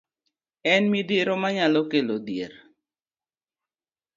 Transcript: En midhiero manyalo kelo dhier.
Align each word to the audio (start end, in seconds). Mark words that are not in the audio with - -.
En 0.73 0.83
midhiero 0.93 1.33
manyalo 1.43 1.81
kelo 1.91 2.15
dhier. 2.25 2.53